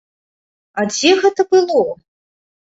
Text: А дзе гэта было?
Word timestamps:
А 0.79 0.87
дзе 0.95 1.11
гэта 1.27 1.47
было? 1.53 1.87